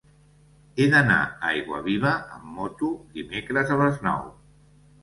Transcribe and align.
He 0.83 0.87
d'anar 0.93 1.17
a 1.25 1.51
Aiguaviva 1.51 2.15
amb 2.39 2.49
moto 2.63 2.91
dimecres 3.21 3.79
a 3.79 3.83
les 3.85 4.07
nou. 4.11 4.27